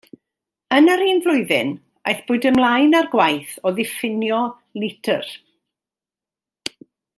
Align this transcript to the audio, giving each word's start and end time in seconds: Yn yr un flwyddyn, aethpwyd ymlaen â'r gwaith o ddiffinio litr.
Yn 0.77 0.87
yr 0.93 1.03
un 1.07 1.19
flwyddyn, 1.25 1.69
aethpwyd 2.11 2.47
ymlaen 2.51 2.97
â'r 3.01 3.09
gwaith 3.17 3.53
o 3.71 3.75
ddiffinio 3.77 4.41
litr. 4.85 5.33